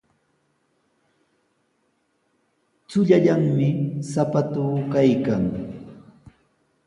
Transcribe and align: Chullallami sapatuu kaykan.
Chullallami 2.89 3.69
sapatuu 4.11 4.75
kaykan. 4.91 5.43